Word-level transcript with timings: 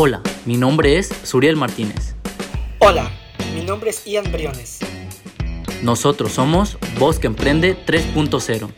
Hola, 0.00 0.22
mi 0.46 0.56
nombre 0.56 0.96
es 0.96 1.08
Suriel 1.24 1.56
Martínez. 1.56 2.14
Hola, 2.78 3.10
mi 3.52 3.62
nombre 3.62 3.90
es 3.90 4.04
Ian 4.04 4.30
Briones. 4.30 4.78
Nosotros 5.82 6.30
somos 6.30 6.78
Voz 7.00 7.18
que 7.18 7.26
Emprende 7.26 7.76
3.0. 7.84 8.70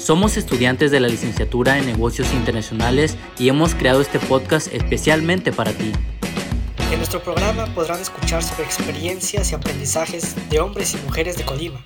Somos 0.00 0.38
estudiantes 0.38 0.90
de 0.90 1.00
la 1.00 1.08
licenciatura 1.08 1.76
en 1.76 1.84
negocios 1.84 2.32
internacionales 2.32 3.18
y 3.38 3.50
hemos 3.50 3.74
creado 3.74 4.00
este 4.00 4.18
podcast 4.18 4.72
especialmente 4.72 5.52
para 5.52 5.72
ti. 5.72 5.92
En 6.90 6.96
nuestro 6.96 7.22
programa 7.22 7.66
podrán 7.74 8.00
escuchar 8.00 8.42
sobre 8.42 8.64
experiencias 8.64 9.52
y 9.52 9.54
aprendizajes 9.54 10.36
de 10.48 10.58
hombres 10.58 10.94
y 10.94 10.96
mujeres 11.04 11.36
de 11.36 11.44
Colima 11.44 11.84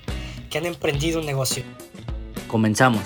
que 0.48 0.59
han 0.59 0.66
emprendido 0.66 1.18
un 1.18 1.27
negocio. 1.27 1.64
Comenzamos. 2.46 3.02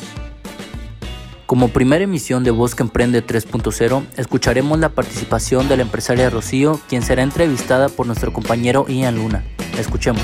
Como 1.47 1.69
primera 1.69 2.05
emisión 2.05 2.45
de 2.45 2.51
Voz 2.51 2.75
que 2.75 2.83
Emprende 2.83 3.27
3.0, 3.27 4.07
escucharemos 4.17 4.79
la 4.79 4.91
participación 4.91 5.69
de 5.69 5.77
la 5.77 5.83
empresaria 5.83 6.31
Rocío, 6.31 6.81
quien 6.89 7.03
será 7.03 7.23
entrevistada 7.23 7.89
por 7.89 8.07
nuestro 8.07 8.33
compañero 8.33 8.87
Ian 8.89 9.17
Luna. 9.17 9.45
Escuchemos. 9.79 10.23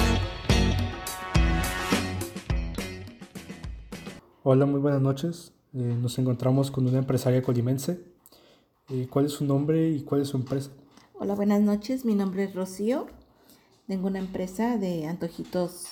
Hola, 4.43 4.65
muy 4.65 4.81
buenas 4.81 5.03
noches. 5.03 5.53
Eh, 5.75 5.97
nos 6.01 6.19
encontramos 6.19 6.71
con 6.71 6.87
una 6.87 6.99
empresaria 6.99 7.43
colimense. 7.43 8.01
Eh, 8.89 9.07
¿Cuál 9.11 9.27
es 9.27 9.33
su 9.33 9.45
nombre 9.45 9.91
y 9.91 10.03
cuál 10.03 10.23
es 10.23 10.29
su 10.29 10.37
empresa? 10.39 10.71
Hola, 11.15 11.35
buenas 11.35 11.61
noches. 11.61 12.05
Mi 12.05 12.15
nombre 12.15 12.45
es 12.45 12.55
Rocío. 12.55 13.07
Tengo 13.87 14.07
una 14.07 14.21
empresa 14.21 14.79
de 14.79 15.07
antojitos 15.07 15.89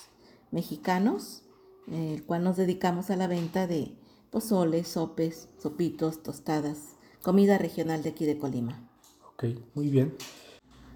mexicanos, 0.50 1.42
el 1.90 2.24
cual 2.24 2.44
nos 2.44 2.56
dedicamos 2.56 3.10
a 3.10 3.16
la 3.16 3.26
venta 3.26 3.66
de 3.66 3.92
pozoles, 4.30 4.88
sopes, 4.88 5.48
sopitos, 5.58 6.22
tostadas, 6.22 6.96
comida 7.22 7.58
regional 7.58 8.02
de 8.02 8.10
aquí 8.10 8.24
de 8.24 8.38
Colima. 8.38 8.88
Ok, 9.32 9.44
muy 9.74 9.88
bien. 9.88 10.14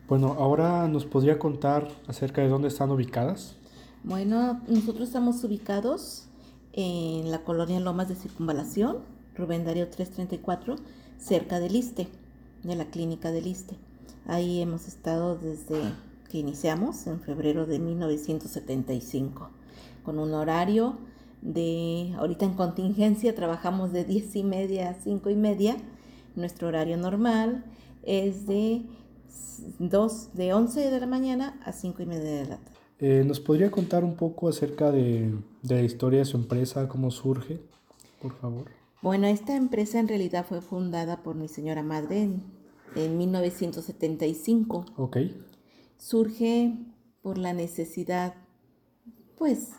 Bueno, 0.08 0.34
ahora 0.38 0.88
nos 0.88 1.04
podría 1.04 1.38
contar 1.38 1.88
acerca 2.08 2.40
de 2.42 2.48
dónde 2.48 2.68
están 2.68 2.90
ubicadas. 2.90 3.56
Bueno, 4.02 4.60
nosotros 4.66 5.08
estamos 5.08 5.44
ubicados 5.44 6.26
en 6.72 7.30
la 7.30 7.44
colonia 7.44 7.80
Lomas 7.80 8.08
de 8.08 8.16
Circunvalación, 8.16 8.98
Rubén 9.36 9.64
Darío 9.64 9.88
334, 9.88 10.76
cerca 11.18 11.60
del 11.60 11.76
ISTE, 11.76 12.08
de 12.62 12.76
la 12.76 12.86
clínica 12.86 13.30
del 13.30 13.46
ISTE. 13.46 13.76
Ahí 14.26 14.60
hemos 14.60 14.88
estado 14.88 15.36
desde 15.36 15.80
que 16.30 16.38
iniciamos 16.38 17.06
en 17.06 17.20
febrero 17.20 17.66
de 17.66 17.78
1975, 17.78 19.50
con 20.04 20.18
un 20.18 20.32
horario 20.34 20.98
de, 21.42 22.14
ahorita 22.18 22.44
en 22.44 22.54
contingencia 22.54 23.34
trabajamos 23.34 23.92
de 23.92 24.04
10 24.04 24.36
y 24.36 24.44
media 24.44 24.90
a 24.90 24.94
5 24.94 25.30
y 25.30 25.36
media, 25.36 25.76
nuestro 26.36 26.68
horario 26.68 26.96
normal 26.96 27.64
es 28.02 28.46
de, 28.46 28.82
2, 29.78 30.34
de 30.34 30.52
11 30.52 30.90
de 30.90 31.00
la 31.00 31.06
mañana 31.06 31.60
a 31.64 31.72
5 31.72 32.02
y 32.02 32.06
media 32.06 32.30
de 32.30 32.46
la 32.46 32.56
tarde. 32.58 32.78
Eh, 32.98 33.24
¿Nos 33.26 33.40
podría 33.40 33.70
contar 33.70 34.04
un 34.04 34.14
poco 34.14 34.48
acerca 34.48 34.90
de, 34.90 35.34
de 35.62 35.74
la 35.74 35.82
historia 35.82 36.18
de 36.18 36.24
su 36.26 36.36
empresa, 36.36 36.88
cómo 36.88 37.10
surge, 37.10 37.60
por 38.20 38.34
favor? 38.38 38.66
Bueno, 39.02 39.26
esta 39.26 39.56
empresa 39.56 39.98
en 39.98 40.08
realidad 40.08 40.44
fue 40.46 40.60
fundada 40.60 41.22
por 41.22 41.34
mi 41.34 41.48
señora 41.48 41.82
madre 41.82 42.22
en, 42.22 42.42
en 42.94 43.16
1975. 43.16 44.84
Ok. 44.96 45.16
Surge 45.96 46.74
por 47.22 47.38
la 47.38 47.54
necesidad, 47.54 48.34
pues, 49.38 49.70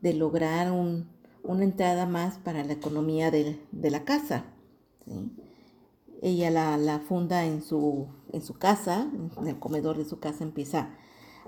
de 0.00 0.14
lograr 0.14 0.72
un, 0.72 1.08
una 1.42 1.64
entrada 1.64 2.06
más 2.06 2.38
para 2.38 2.64
la 2.64 2.72
economía 2.72 3.30
de, 3.30 3.60
de 3.72 3.90
la 3.90 4.04
casa. 4.04 4.44
¿sí? 5.04 5.32
Ella 6.20 6.50
la, 6.50 6.76
la, 6.76 6.98
funda 7.00 7.44
en 7.44 7.62
su, 7.62 8.08
en 8.32 8.42
su 8.42 8.58
casa, 8.58 9.10
en 9.36 9.46
el 9.46 9.58
comedor 9.58 9.96
de 9.96 10.04
su 10.04 10.18
casa 10.18 10.42
empieza 10.42 10.90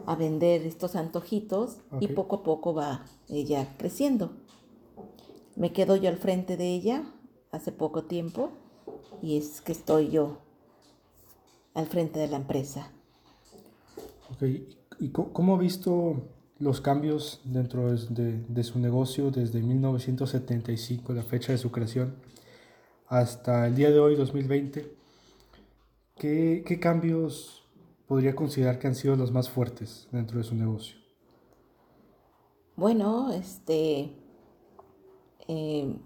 a 0.07 0.15
vender 0.15 0.63
estos 0.63 0.97
antojitos 0.97 1.79
okay. 1.91 2.09
y 2.09 2.15
poco 2.15 2.37
a 2.37 2.43
poco 2.43 2.73
va 2.75 3.05
ella 3.29 3.75
creciendo. 3.79 4.33
Me 5.57 5.73
quedo 5.73 5.97
yo 5.97 6.09
al 6.09 6.17
frente 6.17 6.57
de 6.57 6.75
ella 6.75 7.05
hace 7.51 7.73
poco 7.73 8.05
tiempo 8.05 8.51
y 9.21 9.37
es 9.37 9.61
que 9.61 9.73
estoy 9.73 10.11
yo 10.11 10.39
al 11.75 11.87
frente 11.87 12.21
de 12.21 12.29
la 12.29 12.37
empresa. 12.37 12.93
Ok, 14.31 14.43
¿y 15.01 15.11
cómo 15.11 15.57
ha 15.57 15.59
visto 15.59 16.23
los 16.61 16.81
cambios 16.81 17.41
dentro 17.45 17.93
de, 17.93 18.39
de, 18.47 18.65
su 18.65 18.79
negocio 18.79 19.31
desde 19.31 19.61
1975, 19.61 21.13
la 21.13 21.23
fecha 21.23 21.53
de 21.53 21.59
su 21.59 21.73
creación, 21.73 22.15
hasta 23.09 23.67
el 23.67 23.75
día 23.75 23.91
de 23.91 23.99
hoy, 23.99 24.15
2020? 24.15 24.95
¿Qué, 26.17 26.63
qué 26.67 26.79
cambios 26.79 27.65
podría 28.07 28.37
considerar 28.37 28.79
que 28.79 28.87
han 28.87 28.95
sido 28.95 29.17
los 29.17 29.33
más 29.33 29.49
fuertes 29.49 30.07
dentro 30.13 30.39
de 30.39 30.45
su 30.45 30.55
negocio? 30.55 30.97
Bueno, 32.77 33.33
este, 33.33 34.13
eh, 35.49 35.97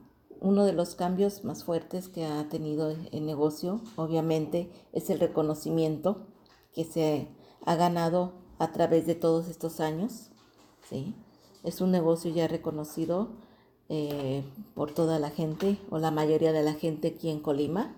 uno 0.41 0.65
de 0.65 0.73
los 0.73 0.95
cambios 0.95 1.45
más 1.45 1.65
fuertes 1.65 2.09
que 2.09 2.27
ha 2.27 2.49
tenido 2.49 2.91
el 2.91 3.27
negocio, 3.27 3.81
obviamente, 3.97 4.71
es 4.93 5.11
el 5.11 5.19
reconocimiento 5.21 6.27
que 6.73 6.85
se 6.85 7.29
ha 7.65 7.75
ganado 7.77 8.35
a 8.59 8.73
través 8.73 9.07
de 9.07 9.15
todos 9.15 9.49
estos 9.49 9.81
años. 9.81 10.31
¿Sí? 10.89 11.15
Es 11.63 11.81
un 11.81 11.91
negocio 11.91 12.31
ya 12.31 12.47
reconocido 12.49 13.29
eh, 13.89 14.45
por 14.75 14.93
toda 14.93 15.19
la 15.19 15.31
gente 15.31 15.79
o 15.91 15.99
la 15.99 16.11
mayoría 16.11 16.53
de 16.53 16.63
la 16.63 16.75
gente 16.75 17.09
aquí 17.09 17.31
en 17.31 17.41
Colima, 17.41 17.95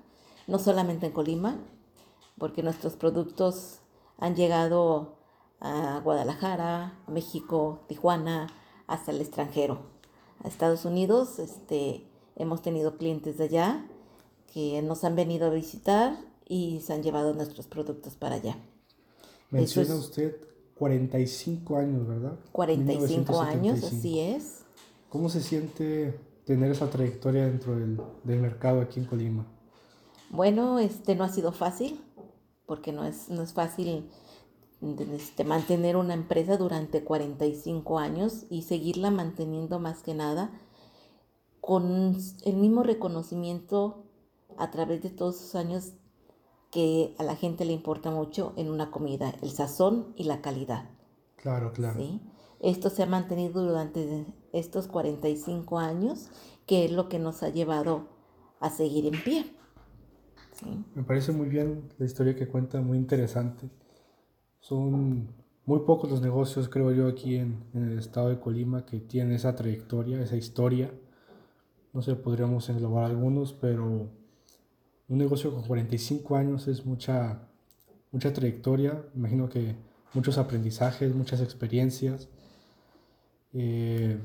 no 0.47 0.59
solamente 0.59 1.07
en 1.07 1.13
Colima, 1.13 1.59
porque 2.39 2.63
nuestros 2.63 2.95
productos 2.95 3.81
han 4.19 4.35
llegado 4.35 5.17
a 5.61 6.01
Guadalajara, 6.03 6.99
a 7.07 7.11
México, 7.11 7.81
Tijuana, 7.89 8.49
hasta 8.87 9.11
el 9.11 9.21
extranjero. 9.21 9.81
A 10.43 10.49
Estados 10.49 10.85
Unidos 10.85 11.39
este, 11.39 12.07
hemos 12.37 12.63
tenido 12.63 12.97
clientes 12.97 13.39
de 13.39 13.45
allá 13.45 13.87
que 14.53 14.83
nos 14.83 15.05
han 15.05 15.17
venido 15.17 15.47
a 15.47 15.51
visitar 15.51 16.17
y 16.49 16.81
se 16.81 16.93
han 16.93 17.03
llevado 17.03 17.35
nuestros 17.35 17.67
productos 17.67 18.15
para 18.15 18.37
allá. 18.37 18.57
Menciona 19.51 19.95
es, 19.95 20.01
usted 20.01 20.37
45 20.77 21.77
años, 21.77 22.07
¿verdad? 22.07 22.39
45 22.53 23.41
años, 23.41 23.83
así 23.83 24.21
es. 24.21 24.65
¿Cómo 25.09 25.29
se 25.29 25.41
siente 25.41 26.21
tener 26.45 26.71
esa 26.71 26.91
trayectoria 26.91 27.47
dentro 27.47 27.77
del, 27.77 28.01
del 28.25 28.41
mercado 28.41 28.81
aquí 28.81 29.01
en 29.01 29.07
Colima? 29.07 29.47
Bueno, 30.31 30.79
este 30.79 31.15
no 31.15 31.25
ha 31.25 31.29
sido 31.29 31.53
fácil 31.53 32.01
porque 32.67 32.93
no 32.93 33.05
es, 33.05 33.29
no 33.29 33.43
es 33.43 33.53
fácil 33.53 34.11
este, 35.13 35.45
mantener 35.45 35.97
una 35.97 36.15
empresa 36.15 36.57
durante 36.57 37.03
45 37.03 37.99
años 37.99 38.45
y 38.51 38.63
seguirla 38.63 39.11
manteniendo 39.11 39.79
más 39.79 40.03
que 40.03 40.15
nada 40.15 40.51
con 41.61 42.17
el 42.45 42.57
mismo 42.57 42.83
reconocimiento 42.83 44.05
a 44.59 44.71
través 44.71 45.03
de 45.03 45.11
todos 45.11 45.37
esos 45.37 45.55
años 45.55 45.93
que 46.77 47.15
a 47.17 47.23
la 47.23 47.37
gente 47.37 47.65
le 47.65 47.73
importa 47.73 48.11
mucho 48.11 48.53
en 48.59 48.69
una 48.69 48.91
comida, 48.91 49.35
el 49.41 49.49
sazón 49.49 50.13
y 50.15 50.25
la 50.25 50.43
calidad. 50.43 50.91
Claro, 51.37 51.73
claro. 51.73 51.99
¿sí? 51.99 52.21
Esto 52.61 52.91
se 52.91 53.03
ha 53.03 53.07
mantenido 53.07 53.65
durante 53.65 54.27
estos 54.53 54.87
45 54.87 55.79
años, 55.79 56.29
que 56.67 56.85
es 56.85 56.93
lo 56.93 57.09
que 57.09 57.19
nos 57.19 57.43
ha 57.43 57.49
llevado 57.49 58.11
a 58.61 58.69
seguir 58.69 59.07
en 59.07 59.23
pie. 59.25 59.47
¿sí? 60.53 60.85
Me 60.95 61.03
parece 61.03 61.33
muy 61.33 61.49
bien 61.49 61.89
la 61.97 62.05
historia 62.05 62.37
que 62.37 62.47
cuenta, 62.47 62.79
muy 62.83 62.99
interesante. 62.99 63.71
Son 64.61 65.29
muy 65.65 65.79
pocos 65.79 66.11
los 66.11 66.21
negocios, 66.21 66.69
creo 66.69 66.93
yo, 66.93 67.09
aquí 67.09 67.37
en, 67.37 67.65
en, 67.73 67.85
el 67.85 67.99
estado 67.99 68.29
de 68.29 68.39
Colima 68.39 68.85
que 68.85 69.01
tienen 69.01 69.33
esa 69.33 69.57
trayectoria, 69.57 70.21
esa 70.21 70.37
historia. 70.37 70.93
No 71.95 72.03
sé, 72.03 72.17
podríamos 72.17 72.69
englobar 72.69 73.05
algunos, 73.05 73.55
pero 73.55 74.11
un 75.09 75.19
negocio 75.19 75.53
con 75.53 75.63
45 75.63 76.37
años 76.37 76.69
es 76.69 76.85
mucha, 76.85 77.49
mucha 78.11 78.33
trayectoria. 78.33 79.05
Imagino 79.15 79.49
que 79.49 79.77
muchos 80.15 80.39
aprendizajes, 80.39 81.15
muchas 81.15 81.41
experiencias. 81.41 82.29
Eh, 83.53 84.19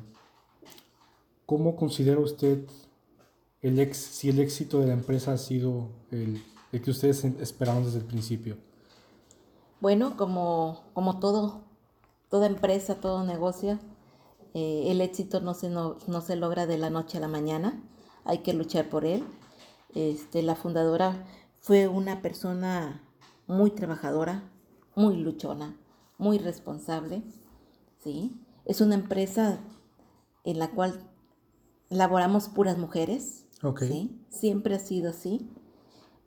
¿Cómo 1.45 1.75
considera 1.75 2.19
usted 2.19 2.65
el 3.61 3.79
ex, 3.79 3.97
si 3.97 4.29
el 4.29 4.39
éxito 4.39 4.79
de 4.79 4.87
la 4.87 4.93
empresa 4.93 5.33
ha 5.33 5.37
sido 5.37 5.89
el, 6.09 6.41
que 6.71 6.89
ustedes 6.89 7.23
esperaban 7.25 7.83
desde 7.83 7.99
el 7.99 8.05
principio? 8.05 8.57
Bueno, 9.81 10.15
como, 10.17 10.83
como 10.93 11.19
todo, 11.19 11.61
toda 12.29 12.47
empresa, 12.47 12.95
todo 12.95 13.23
negocio, 13.23 13.79
eh, 14.53 14.85
el 14.87 15.01
éxito 15.01 15.41
no 15.41 15.53
se, 15.53 15.69
no, 15.69 15.97
no 16.07 16.21
se 16.21 16.35
logra 16.35 16.65
de 16.65 16.77
la 16.77 16.89
noche 16.89 17.17
a 17.17 17.21
la 17.21 17.27
mañana, 17.27 17.83
hay 18.25 18.39
que 18.39 18.53
luchar 18.53 18.89
por 18.89 19.05
él. 19.05 19.23
Este, 19.95 20.41
la 20.41 20.55
fundadora 20.55 21.25
fue 21.59 21.87
una 21.87 22.21
persona 22.21 23.01
muy 23.47 23.71
trabajadora, 23.71 24.43
muy 24.95 25.17
luchona, 25.17 25.77
muy 26.17 26.37
responsable, 26.37 27.23
¿sí? 28.03 28.39
Es 28.65 28.81
una 28.81 28.95
empresa 28.95 29.59
en 30.43 30.59
la 30.59 30.71
cual 30.71 31.09
laboramos 31.89 32.47
puras 32.47 32.77
mujeres, 32.77 33.45
okay. 33.63 33.87
¿sí? 33.87 34.21
Siempre 34.29 34.75
ha 34.75 34.79
sido 34.79 35.09
así. 35.09 35.49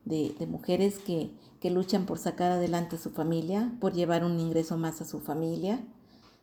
de, 0.05 0.35
mujeres 0.47 0.99
que, 0.99 1.31
que, 1.61 1.71
luchan 1.71 2.05
por 2.05 2.19
sacar 2.19 2.53
adelante 2.53 2.97
a 2.97 2.99
su 2.99 3.11
familia, 3.11 3.75
por 3.81 3.95
llevar 3.95 4.25
un 4.25 4.39
ingreso 4.39 4.77
más 4.77 5.01
a 5.01 5.07
su 5.07 5.21
familia, 5.21 5.83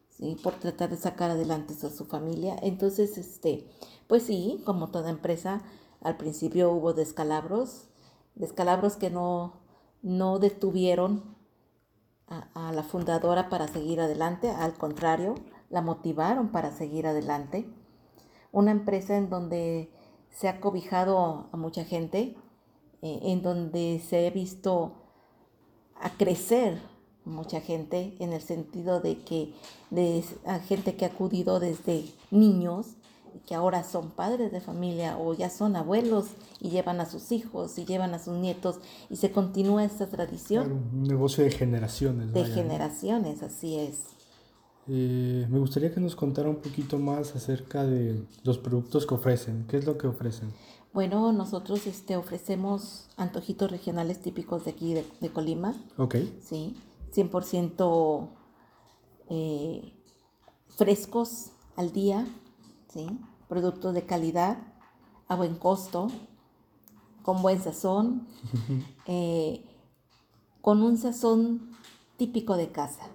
¿sí? 0.09 0.35
por 0.41 0.55
tratar 0.55 0.89
de 0.89 0.97
sacar 0.97 1.29
adelante 1.29 1.75
a 1.85 1.89
su 1.89 2.05
familia. 2.05 2.55
Entonces, 2.63 3.17
este, 3.19 3.67
pues 4.07 4.23
sí, 4.23 4.61
como 4.65 4.89
toda 4.89 5.11
empresa, 5.11 5.61
al 6.01 6.17
principio 6.17 6.71
hubo 6.71 6.93
descalabros, 6.93 7.87
descalabros 8.35 8.95
que 8.95 9.09
no, 9.09 9.61
no 10.01 10.39
detuvieron 10.39 11.35
a, 12.27 12.47
a 12.53 12.71
la 12.71 12.83
fundadora 12.83 13.49
para 13.49 13.67
seguir 13.67 14.01
adelante, 14.01 14.49
al 14.49 14.73
contrario, 14.73 15.35
la 15.69 15.81
motivaron 15.81 16.49
para 16.49 16.71
seguir 16.71 17.07
adelante. 17.07 17.69
Una 18.51 18.71
empresa 18.71 19.15
en 19.17 19.29
donde 19.29 19.91
se 20.29 20.47
ha 20.49 20.59
cobijado 20.59 21.49
a 21.51 21.57
mucha 21.57 21.83
gente, 21.83 22.35
eh, 23.01 23.19
en 23.23 23.41
donde 23.41 24.01
se 24.07 24.27
ha 24.27 24.29
visto 24.29 24.93
a 25.99 26.09
crecer 26.11 26.81
mucha 27.25 27.61
gente 27.61 28.15
en 28.19 28.33
el 28.33 28.41
sentido 28.41 28.99
de 28.99 29.19
que 29.23 29.53
de 29.91 30.23
gente 30.67 30.95
que 30.95 31.05
ha 31.05 31.09
acudido 31.09 31.59
desde 31.59 32.05
niños 32.31 32.95
que 33.47 33.55
ahora 33.55 33.83
son 33.83 34.11
padres 34.11 34.51
de 34.51 34.61
familia 34.61 35.17
o 35.17 35.33
ya 35.33 35.49
son 35.49 35.75
abuelos 35.75 36.27
y 36.59 36.69
llevan 36.69 36.99
a 36.99 37.05
sus 37.05 37.31
hijos 37.31 37.77
y 37.77 37.85
llevan 37.85 38.13
a 38.13 38.19
sus 38.19 38.35
nietos 38.35 38.79
y 39.09 39.17
se 39.17 39.31
continúa 39.31 39.83
esta 39.83 40.07
tradición. 40.07 40.71
un 40.93 41.03
negocio 41.03 41.43
de 41.43 41.51
generaciones. 41.51 42.33
De 42.33 42.45
generaciones, 42.45 43.43
así 43.43 43.77
es. 43.77 43.99
Eh, 44.87 45.47
me 45.49 45.59
gustaría 45.59 45.93
que 45.93 45.99
nos 45.99 46.15
contara 46.15 46.49
un 46.49 46.57
poquito 46.57 46.97
más 46.97 47.35
acerca 47.35 47.85
de 47.85 48.25
los 48.43 48.57
productos 48.57 49.05
que 49.05 49.13
ofrecen. 49.13 49.65
¿Qué 49.67 49.77
es 49.77 49.85
lo 49.85 49.97
que 49.97 50.07
ofrecen? 50.07 50.51
Bueno, 50.93 51.31
nosotros 51.31 51.87
este, 51.87 52.17
ofrecemos 52.17 53.07
antojitos 53.15 53.71
regionales 53.71 54.21
típicos 54.21 54.65
de 54.65 54.71
aquí, 54.71 54.93
de, 54.93 55.29
Colima. 55.29 55.73
Ok. 55.97 56.15
Sí, 56.41 56.75
100% 57.13 58.29
eh, 59.29 59.93
frescos 60.75 61.51
al 61.77 61.93
día, 61.93 62.27
¿sí? 62.91 63.07
Productos 63.47 63.93
de 63.93 64.05
calidad, 64.05 64.57
a 65.27 65.35
buen 65.35 65.55
costo, 65.55 66.07
con 67.23 67.41
buen 67.41 67.61
sazón, 67.61 68.27
eh, 69.05 69.63
con 70.61 70.83
un 70.83 70.97
sazón 70.97 71.71
típico 72.17 72.57
de 72.57 72.71
casa. 72.71 73.07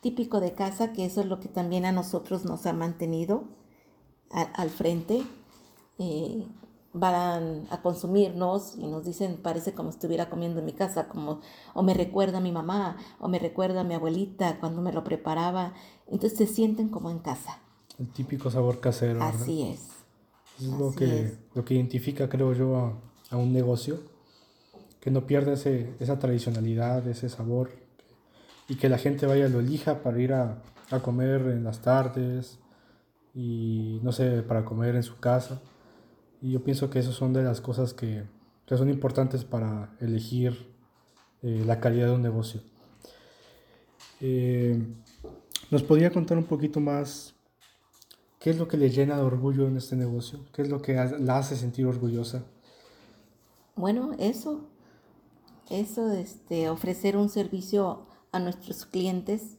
Típico 0.00 0.40
de 0.40 0.54
casa, 0.54 0.92
que 0.92 1.04
eso 1.04 1.20
es 1.20 1.26
lo 1.26 1.40
que 1.40 1.48
también 1.48 1.84
a 1.84 1.92
nosotros 1.92 2.44
nos 2.44 2.66
ha 2.66 2.72
mantenido 2.72 3.44
al 4.30 4.70
frente 4.70 5.24
eh, 5.98 6.46
van 6.92 7.66
a 7.70 7.82
consumirnos 7.82 8.76
y 8.76 8.86
nos 8.86 9.04
dicen, 9.04 9.38
parece 9.42 9.74
como 9.74 9.90
estuviera 9.90 10.30
comiendo 10.30 10.60
en 10.60 10.66
mi 10.66 10.72
casa, 10.72 11.08
como, 11.08 11.40
o 11.74 11.82
me 11.82 11.92
recuerda 11.92 12.38
a 12.38 12.40
mi 12.40 12.52
mamá, 12.52 12.96
o 13.20 13.28
me 13.28 13.38
recuerda 13.38 13.82
a 13.82 13.84
mi 13.84 13.94
abuelita 13.94 14.58
cuando 14.60 14.80
me 14.80 14.92
lo 14.92 15.04
preparaba. 15.04 15.74
Entonces 16.06 16.38
se 16.38 16.46
sienten 16.46 16.88
como 16.88 17.10
en 17.10 17.18
casa. 17.18 17.60
El 17.98 18.08
típico 18.08 18.50
sabor 18.50 18.80
casero. 18.80 19.22
Así 19.22 19.62
es. 19.62 19.80
Es, 20.60 20.68
lo, 20.68 20.92
que, 20.92 21.36
lo 21.54 21.64
que 21.64 21.74
identifica, 21.74 22.28
creo 22.28 22.52
yo, 22.54 22.76
a, 22.76 22.98
a 23.30 23.36
un 23.36 23.52
negocio, 23.52 24.00
que 25.00 25.10
no 25.10 25.26
pierda 25.26 25.52
ese, 25.52 25.94
esa 26.00 26.18
tradicionalidad, 26.18 27.06
ese 27.08 27.28
sabor, 27.28 27.70
y 28.68 28.76
que 28.76 28.88
la 28.88 28.98
gente 28.98 29.26
vaya, 29.26 29.48
lo 29.48 29.60
elija 29.60 30.02
para 30.02 30.20
ir 30.20 30.32
a, 30.32 30.62
a 30.90 31.00
comer 31.00 31.42
en 31.42 31.64
las 31.64 31.82
tardes 31.82 32.58
y, 33.34 34.00
no 34.02 34.12
sé, 34.12 34.42
para 34.42 34.64
comer 34.64 34.96
en 34.96 35.02
su 35.02 35.18
casa 35.18 35.60
y 36.42 36.52
yo 36.52 36.62
pienso 36.62 36.90
que 36.90 36.98
esas 36.98 37.14
son 37.14 37.32
de 37.32 37.42
las 37.42 37.60
cosas 37.60 37.94
que, 37.94 38.24
que 38.66 38.76
son 38.76 38.88
importantes 38.88 39.44
para 39.44 39.96
elegir 40.00 40.72
eh, 41.42 41.62
la 41.66 41.80
calidad 41.80 42.06
de 42.06 42.12
un 42.12 42.22
negocio. 42.22 42.60
Eh, 44.20 44.82
¿Nos 45.70 45.82
podría 45.82 46.10
contar 46.10 46.38
un 46.38 46.44
poquito 46.44 46.80
más 46.80 47.34
qué 48.46 48.50
es 48.50 48.58
lo 48.58 48.68
que 48.68 48.76
le 48.76 48.90
llena 48.90 49.16
de 49.16 49.24
orgullo 49.24 49.66
en 49.66 49.76
este 49.76 49.96
negocio? 49.96 50.38
¿Qué 50.52 50.62
es 50.62 50.68
lo 50.68 50.80
que 50.80 50.94
la 50.94 51.38
hace 51.38 51.56
sentir 51.56 51.84
orgullosa? 51.84 52.44
Bueno, 53.74 54.12
eso, 54.20 54.60
eso, 55.68 56.12
este, 56.12 56.68
ofrecer 56.68 57.16
un 57.16 57.28
servicio 57.28 58.06
a 58.30 58.38
nuestros 58.38 58.86
clientes 58.86 59.56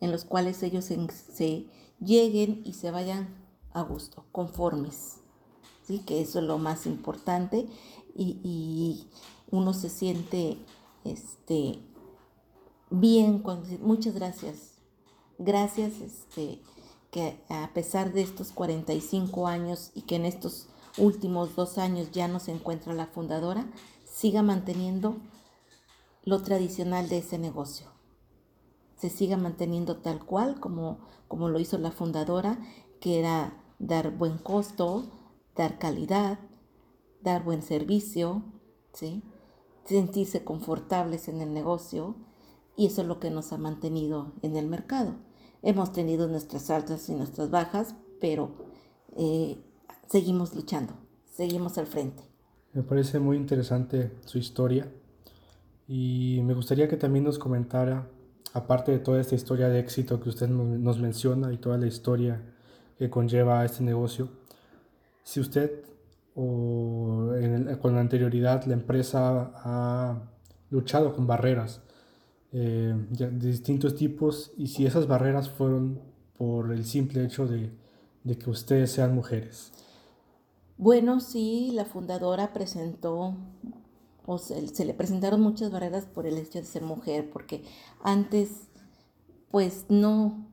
en 0.00 0.10
los 0.10 0.24
cuales 0.24 0.60
ellos 0.64 0.86
se 0.86 1.66
lleguen 2.00 2.60
y 2.64 2.72
se 2.72 2.90
vayan 2.90 3.28
a 3.72 3.82
gusto, 3.82 4.24
conformes 4.32 5.18
que 6.04 6.20
eso 6.20 6.40
es 6.40 6.44
lo 6.44 6.58
más 6.58 6.86
importante 6.86 7.68
y, 8.16 9.06
uno 9.50 9.72
se 9.72 9.88
siente 9.90 10.58
este, 11.04 11.78
bien 12.90 13.44
muchas 13.80 14.14
gracias, 14.14 14.74
gracias 15.38 16.00
este, 16.00 16.60
que 17.10 17.40
a 17.48 17.70
pesar 17.74 18.12
de 18.12 18.22
estos 18.22 18.52
45 18.52 19.46
años 19.46 19.90
y 19.94 20.02
que 20.02 20.16
en 20.16 20.26
estos 20.26 20.68
últimos 20.98 21.54
dos 21.56 21.78
años 21.78 22.10
ya 22.12 22.28
no 22.28 22.40
se 22.40 22.52
encuentra 22.52 22.92
la 22.92 23.06
fundadora, 23.06 23.66
siga 24.04 24.42
manteniendo 24.42 25.16
lo 26.24 26.42
tradicional 26.42 27.08
de 27.08 27.18
ese 27.18 27.38
negocio. 27.38 27.86
Se 28.96 29.08
siga 29.08 29.36
manteniendo 29.36 29.98
tal 29.98 30.24
cual 30.24 30.60
como, 30.60 30.98
como 31.28 31.48
lo 31.48 31.60
hizo 31.60 31.78
la 31.78 31.92
fundadora, 31.92 32.58
que 33.00 33.20
era 33.20 33.62
dar 33.78 34.10
buen 34.10 34.38
costo, 34.38 35.06
dar 35.54 35.78
calidad, 35.78 36.38
dar 37.22 37.44
buen 37.44 37.62
servicio, 37.62 38.42
¿sí? 38.92 39.22
sentirse 39.84 40.44
confortables 40.44 41.28
en 41.28 41.40
el 41.40 41.54
negocio 41.54 42.16
y 42.76 42.86
eso 42.86 43.02
es 43.02 43.08
lo 43.08 43.18
que 43.20 43.30
nos 43.30 43.52
ha 43.52 43.58
mantenido 43.58 44.32
en 44.42 44.56
el 44.56 44.66
mercado. 44.66 45.14
Hemos 45.62 45.92
tenido 45.92 46.28
nuestras 46.28 46.70
altas 46.70 47.08
y 47.08 47.14
nuestras 47.14 47.50
bajas, 47.50 47.94
pero 48.20 48.50
eh, 49.16 49.58
seguimos 50.06 50.54
luchando, 50.54 50.94
seguimos 51.34 51.78
al 51.78 51.86
frente. 51.86 52.22
Me 52.72 52.82
parece 52.82 53.18
muy 53.18 53.36
interesante 53.36 54.12
su 54.24 54.38
historia 54.38 54.88
y 55.88 56.40
me 56.44 56.54
gustaría 56.54 56.86
que 56.86 56.96
también 56.96 57.24
nos 57.24 57.38
comentara, 57.38 58.08
aparte 58.52 58.92
de 58.92 58.98
toda 58.98 59.20
esta 59.20 59.34
historia 59.34 59.68
de 59.68 59.80
éxito 59.80 60.20
que 60.20 60.28
usted 60.28 60.48
nos 60.48 61.00
menciona 61.00 61.52
y 61.52 61.56
toda 61.56 61.76
la 61.76 61.86
historia 61.86 62.40
que 62.98 63.10
conlleva 63.10 63.64
este 63.64 63.82
negocio, 63.82 64.28
si 65.24 65.40
usted 65.40 65.84
o 66.34 67.32
con 67.82 67.94
la 67.94 68.00
anterioridad 68.00 68.64
la 68.66 68.74
empresa 68.74 69.50
ha 69.56 70.22
luchado 70.70 71.12
con 71.16 71.26
barreras 71.26 71.80
eh, 72.52 72.94
de 73.10 73.30
distintos 73.30 73.94
tipos 73.94 74.52
y 74.56 74.68
si 74.68 74.86
esas 74.86 75.06
barreras 75.06 75.48
fueron 75.48 76.00
por 76.36 76.72
el 76.72 76.84
simple 76.84 77.24
hecho 77.24 77.46
de, 77.46 77.70
que 78.36 78.50
ustedes 78.50 78.92
sean 78.92 79.14
mujeres. 79.14 79.72
Bueno, 80.76 81.20
sí, 81.20 81.70
la 81.72 81.84
fundadora 81.84 82.52
presentó, 82.52 83.34
o 84.26 84.38
se, 84.38 84.84
le 84.84 84.94
presentaron 84.94 85.40
muchas 85.40 85.72
barreras 85.72 86.04
por 86.04 86.26
el 86.26 86.38
hecho 86.38 86.58
de 86.58 86.64
ser 86.64 86.82
mujer, 86.82 87.30
porque 87.30 87.64
antes, 88.02 88.50
pues 89.50 89.86
no, 89.88 90.46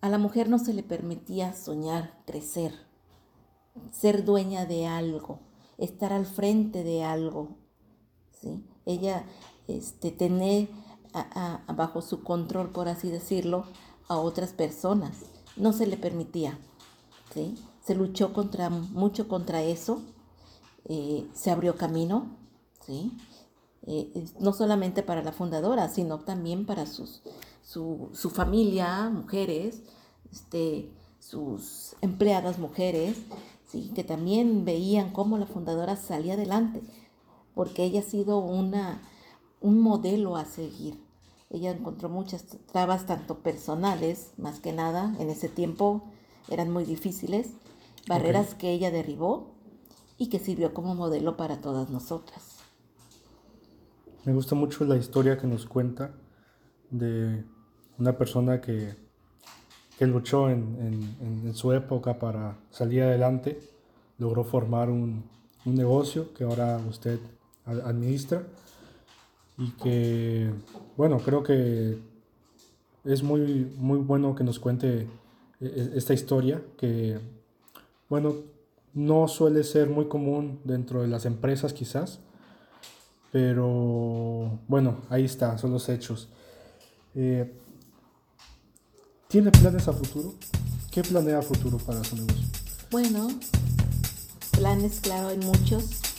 a 0.00 0.08
la 0.08 0.18
mujer 0.18 0.48
no 0.48 0.58
se 0.58 0.72
le 0.72 0.82
permitía 0.82 1.52
soñar, 1.52 2.18
crecer 2.24 2.72
ser 3.90 4.24
dueña 4.24 4.66
de 4.66 4.86
algo, 4.86 5.40
estar 5.78 6.12
al 6.12 6.26
frente 6.26 6.84
de 6.84 7.04
algo. 7.04 7.56
¿sí? 8.40 8.62
Ella 8.86 9.24
este, 9.68 10.10
tener 10.10 10.68
bajo 11.74 12.02
su 12.02 12.22
control, 12.22 12.70
por 12.70 12.88
así 12.88 13.10
decirlo, 13.10 13.64
a 14.08 14.18
otras 14.18 14.52
personas. 14.52 15.12
No 15.56 15.72
se 15.72 15.86
le 15.86 15.96
permitía. 15.96 16.58
¿sí? 17.34 17.56
Se 17.84 17.94
luchó 17.94 18.32
contra, 18.32 18.70
mucho 18.70 19.28
contra 19.28 19.62
eso. 19.62 20.02
Eh, 20.84 21.26
se 21.34 21.50
abrió 21.50 21.76
camino. 21.76 22.36
¿sí? 22.86 23.12
Eh, 23.86 24.26
no 24.38 24.52
solamente 24.52 25.02
para 25.02 25.22
la 25.22 25.32
fundadora, 25.32 25.88
sino 25.88 26.20
también 26.20 26.66
para 26.66 26.86
sus, 26.86 27.22
su, 27.62 28.10
su 28.12 28.30
familia, 28.30 29.10
mujeres, 29.10 29.82
este, 30.30 30.92
sus 31.18 31.96
empleadas 32.00 32.58
mujeres, 32.58 33.16
que 33.94 34.04
también 34.04 34.64
veían 34.64 35.12
cómo 35.12 35.38
la 35.38 35.46
fundadora 35.46 35.96
salía 35.96 36.34
adelante, 36.34 36.82
porque 37.54 37.84
ella 37.84 38.00
ha 38.00 38.04
sido 38.04 38.38
una, 38.38 39.00
un 39.62 39.80
modelo 39.80 40.36
a 40.36 40.44
seguir. 40.44 41.00
Ella 41.50 41.70
encontró 41.70 42.08
muchas 42.08 42.44
trabas, 42.70 43.06
tanto 43.06 43.38
personales, 43.38 44.32
más 44.36 44.60
que 44.60 44.72
nada, 44.72 45.14
en 45.18 45.30
ese 45.30 45.48
tiempo 45.48 46.02
eran 46.48 46.70
muy 46.70 46.84
difíciles, 46.84 47.50
barreras 48.08 48.54
que 48.54 48.72
ella 48.72 48.90
derribó 48.90 49.54
y 50.18 50.28
que 50.28 50.38
sirvió 50.38 50.74
como 50.74 50.94
modelo 50.94 51.36
para 51.36 51.60
todas 51.60 51.90
nosotras. 51.90 52.58
Me 54.24 54.32
gusta 54.32 54.54
mucho 54.54 54.84
la 54.84 54.96
historia 54.96 55.38
que 55.38 55.46
nos 55.46 55.66
cuenta 55.66 56.14
de 56.90 57.44
una 57.98 58.16
persona 58.16 58.60
que 58.60 59.02
que 60.02 60.06
luchó 60.08 60.50
en, 60.50 61.14
en, 61.44 61.54
su 61.54 61.72
época 61.72 62.18
para 62.18 62.56
salir 62.70 63.02
adelante, 63.02 63.60
logró 64.18 64.42
formar 64.42 64.90
un, 64.90 65.22
un, 65.64 65.74
negocio 65.76 66.34
que 66.34 66.42
ahora 66.42 66.80
usted 66.88 67.20
administra 67.64 68.42
y 69.58 69.70
que, 69.72 70.50
bueno, 70.96 71.18
creo 71.18 71.42
que 71.42 71.98
es 73.04 73.22
muy, 73.22 73.72
muy 73.78 73.98
bueno 73.98 74.34
que 74.34 74.44
nos 74.44 74.58
cuente 74.58 75.08
e, 75.60 75.66
e, 75.66 75.92
esta 75.96 76.14
historia 76.14 76.62
que, 76.76 77.18
bueno, 78.08 78.34
no 78.94 79.28
suele 79.28 79.64
ser 79.64 79.88
muy 79.88 80.06
común 80.06 80.60
dentro 80.64 81.02
de 81.02 81.08
las 81.08 81.24
empresas 81.24 81.72
quizás, 81.72 82.20
pero 83.30 84.58
bueno, 84.68 84.98
ahí 85.08 85.24
está, 85.24 85.56
son 85.58 85.72
los 85.72 85.88
hechos. 85.88 86.28
Eh, 87.14 87.50
¿Tiene 89.28 89.50
planes 89.50 89.88
a 89.88 89.92
futuro? 89.92 90.34
¿Qué 90.90 91.02
planea 91.02 91.40
futuro 91.40 91.78
para 91.78 92.04
su 92.04 92.16
negocio? 92.16 92.46
Bueno, 92.90 93.28
planes, 94.50 95.00
claro, 95.00 95.28
hay 95.28 95.38
muchos. 95.38 96.11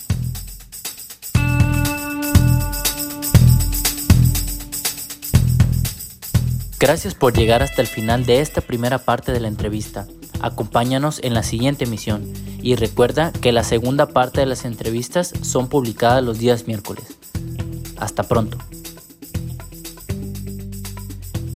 Gracias 6.83 7.15
por 7.15 7.31
llegar 7.33 7.63
hasta 7.63 7.81
el 7.81 7.87
final 7.87 8.25
de 8.25 8.41
esta 8.41 8.59
primera 8.59 8.97
parte 8.97 9.31
de 9.31 9.39
la 9.39 9.47
entrevista. 9.47 10.05
Acompáñanos 10.41 11.21
en 11.23 11.33
la 11.33 11.41
siguiente 11.41 11.85
emisión 11.85 12.33
y 12.61 12.75
recuerda 12.75 13.31
que 13.31 13.53
la 13.53 13.63
segunda 13.63 14.07
parte 14.07 14.41
de 14.41 14.47
las 14.47 14.65
entrevistas 14.65 15.31
son 15.43 15.69
publicadas 15.69 16.21
los 16.25 16.39
días 16.39 16.67
miércoles. 16.67 17.05
Hasta 17.95 18.23
pronto. 18.23 18.57